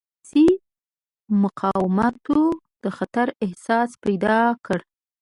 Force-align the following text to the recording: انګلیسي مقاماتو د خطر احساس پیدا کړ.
انګلیسي 0.07 0.47
مقاماتو 1.43 2.41
د 2.83 2.85
خطر 2.97 3.27
احساس 3.43 3.89
پیدا 4.03 4.39
کړ. 4.65 4.79